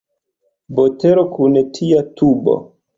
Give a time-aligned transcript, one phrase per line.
[0.77, 2.63] Botelo kun tia tubo.